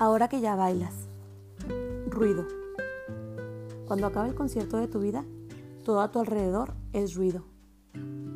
[0.00, 0.94] Ahora que ya bailas.
[2.08, 2.46] Ruido.
[3.86, 5.26] Cuando acabe el concierto de tu vida,
[5.84, 7.44] todo a tu alrededor es ruido.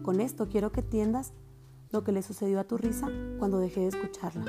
[0.02, 1.32] Con esto quiero que entiendas
[1.90, 4.44] lo que le sucedió a tu risa cuando dejé de escucharla.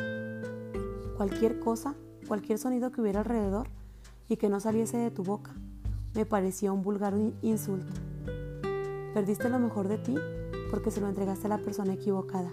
[1.15, 1.95] Cualquier cosa,
[2.27, 3.69] cualquier sonido que hubiera alrededor
[4.27, 5.55] y que no saliese de tu boca,
[6.15, 7.93] me parecía un vulgar insulto.
[9.13, 10.15] Perdiste lo mejor de ti
[10.69, 12.51] porque se lo entregaste a la persona equivocada.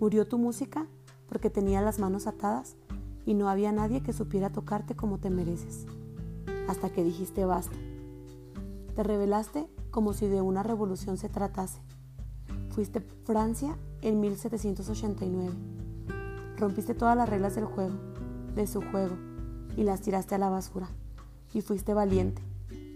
[0.00, 0.88] Murió tu música
[1.28, 2.74] porque tenía las manos atadas
[3.28, 5.84] y no había nadie que supiera tocarte como te mereces.
[6.66, 7.76] Hasta que dijiste basta.
[8.96, 11.78] Te revelaste como si de una revolución se tratase.
[12.70, 15.52] Fuiste Francia en 1789.
[16.56, 17.96] Rompiste todas las reglas del juego,
[18.54, 19.14] de su juego,
[19.76, 20.88] y las tiraste a la basura.
[21.52, 22.40] Y fuiste valiente.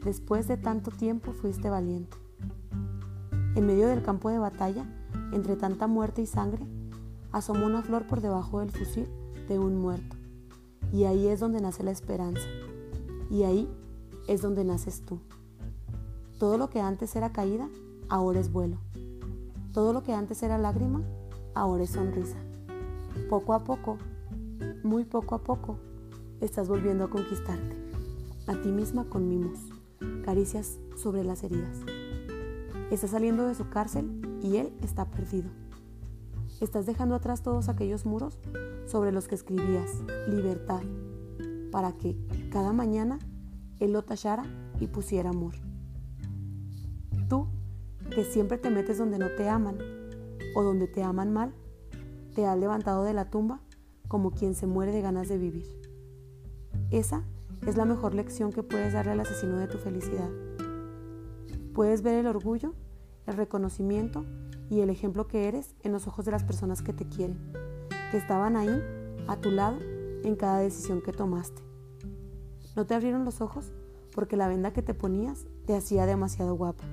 [0.03, 2.17] Después de tanto tiempo fuiste valiente.
[3.55, 4.87] En medio del campo de batalla,
[5.35, 6.65] entre tanta muerte y sangre,
[7.33, 9.07] asomó una flor por debajo del fusil
[9.47, 10.22] de un muerto.
[10.93, 12.47] Y ahí es donde nace la esperanza.
[13.31, 13.69] Y ahí
[14.29, 15.19] es donde naces tú.
[16.39, 17.69] Todo lo que antes era caída,
[18.09, 18.77] ahora es vuelo.
[19.73, 21.03] Todo lo que antes era lágrima,
[21.55, 22.37] ahora es sonrisa.
[23.31, 23.97] Poco a poco,
[24.83, 25.79] muy poco a poco,
[26.41, 27.77] estás volviendo a conquistarte.
[28.47, 29.59] A ti misma con mimos,
[30.25, 31.79] caricias sobre las heridas.
[32.91, 34.11] Estás saliendo de su cárcel
[34.43, 35.49] y él está perdido.
[36.63, 38.39] Estás dejando atrás todos aquellos muros
[38.87, 39.91] sobre los que escribías
[40.29, 40.83] libertad
[41.73, 42.17] para que
[42.53, 43.19] cada mañana
[43.81, 44.45] él lo tallara
[44.79, 45.55] y pusiera amor.
[47.29, 47.49] Tú,
[48.15, 49.77] que siempre te metes donde no te aman
[50.55, 51.53] o donde te aman mal,
[52.33, 53.61] te has levantado de la tumba
[54.07, 55.67] como quien se muere de ganas de vivir.
[56.93, 57.25] Esa
[57.67, 60.31] es la mejor lección que puedes darle al asesino de tu felicidad.
[61.75, 62.73] Puedes ver el orgullo,
[63.27, 64.25] el reconocimiento
[64.73, 67.39] y el ejemplo que eres en los ojos de las personas que te quieren,
[68.11, 68.83] que estaban ahí,
[69.29, 69.77] a tu lado,
[70.25, 71.61] en cada decisión que tomaste.
[72.75, 73.71] No te abrieron los ojos
[74.15, 76.85] porque la venda que te ponías te hacía demasiado guapa.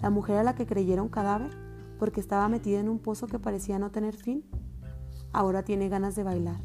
[0.00, 1.50] La mujer a la que creyeron cadáver
[1.98, 4.42] porque estaba metida en un pozo que parecía no tener fin,
[5.34, 6.62] ahora tiene ganas de bailar,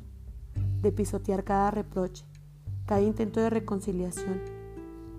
[0.82, 2.24] de pisotear cada reproche,
[2.86, 4.42] cada intento de reconciliación,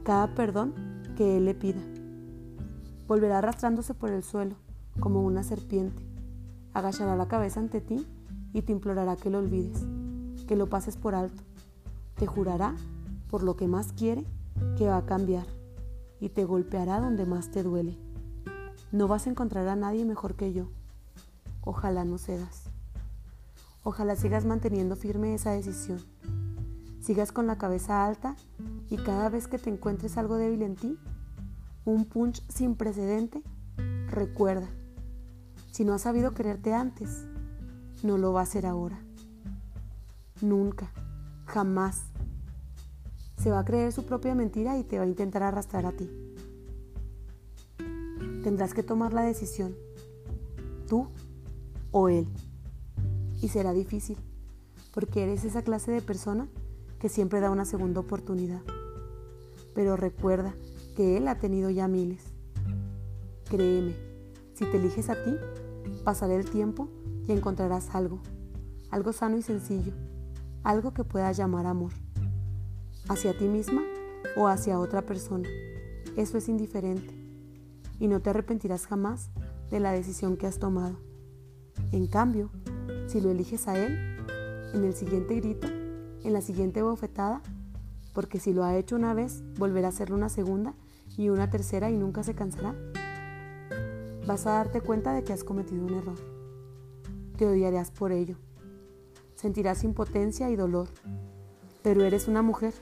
[0.03, 0.73] cada perdón
[1.15, 1.83] que él le pida.
[3.09, 4.57] Volverá arrastrándose por el suelo,
[5.01, 6.03] como una serpiente.
[6.75, 8.07] Agachará la cabeza ante ti
[8.53, 9.87] y te implorará que lo olvides,
[10.47, 11.43] que lo pases por alto.
[12.17, 12.75] Te jurará,
[13.31, 14.25] por lo que más quiere,
[14.77, 15.47] que va a cambiar
[16.21, 17.97] y te golpeará donde más te duele.
[18.93, 20.69] No vas a encontrar a nadie mejor que yo.
[21.63, 22.71] Ojalá no cedas.
[23.83, 26.01] Ojalá sigas manteniendo firme esa decisión.
[27.01, 28.37] Sigas con la cabeza alta
[28.91, 30.99] y cada vez que te encuentres algo débil en ti,
[31.87, 33.43] un punch sin precedente,
[34.09, 34.69] recuerda,
[35.71, 37.27] si no has sabido quererte antes,
[38.03, 38.99] no lo va a hacer ahora.
[40.41, 40.91] Nunca,
[41.47, 42.03] jamás.
[43.39, 46.11] Se va a creer su propia mentira y te va a intentar arrastrar a ti.
[48.43, 49.77] Tendrás que tomar la decisión,
[50.89, 51.09] tú
[51.93, 52.27] o él.
[53.41, 54.19] Y será difícil,
[54.93, 56.49] porque eres esa clase de persona
[56.99, 58.63] que siempre da una segunda oportunidad.
[59.75, 60.57] Pero recuerda
[60.97, 62.25] que Él ha tenido ya miles.
[63.45, 63.95] Créeme,
[64.55, 65.37] si te eliges a ti,
[66.03, 66.89] pasará el tiempo
[67.29, 68.19] y encontrarás algo,
[68.91, 69.93] algo sano y sencillo,
[70.65, 71.93] algo que puedas llamar amor,
[73.09, 73.83] hacia ti misma
[74.37, 75.49] o hacia otra persona.
[76.17, 77.15] Eso es indiferente
[78.01, 79.31] y no te arrepentirás jamás
[79.71, 80.97] de la decisión que has tomado.
[81.93, 82.51] En cambio,
[83.07, 84.17] si lo eliges a Él,
[84.73, 85.69] en el siguiente grito,
[86.25, 87.43] en la siguiente bofetada,
[88.15, 90.75] porque si lo ha hecho una vez, volverá a hacerlo una segunda
[91.17, 92.75] y una tercera y nunca se cansará,
[94.27, 96.19] vas a darte cuenta de que has cometido un error.
[97.37, 98.37] Te odiarás por ello.
[99.35, 100.89] Sentirás impotencia y dolor.
[101.83, 102.75] Pero eres una mujer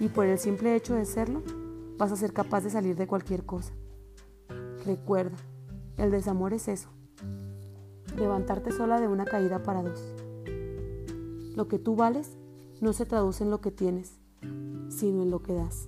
[0.00, 1.42] y por el simple hecho de serlo,
[1.98, 3.72] vas a ser capaz de salir de cualquier cosa.
[4.86, 5.36] Recuerda,
[5.96, 6.88] el desamor es eso.
[8.16, 10.14] Levantarte sola de una caída para dos.
[11.56, 12.36] Lo que tú vales
[12.80, 14.18] no se traduce en lo que tienes,
[14.88, 15.86] sino en lo que das.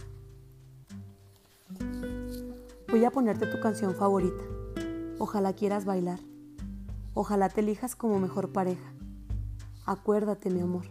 [2.91, 4.43] Voy a ponerte tu canción favorita.
[5.21, 6.19] Ojalá quieras bailar.
[7.15, 8.93] Ojalá te elijas como mejor pareja.
[9.87, 10.87] Acuérdate, mi amor,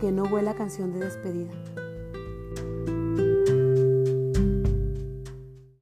[0.00, 1.52] que no vuela canción de despedida.